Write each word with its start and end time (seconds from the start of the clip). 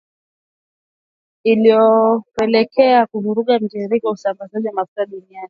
iliyopelekea 1.43 3.07
kuvuruga 3.07 3.59
mtiririko 3.59 4.07
wa 4.07 4.13
usambazaji 4.13 4.69
mafuta 4.71 5.05
duniani 5.05 5.37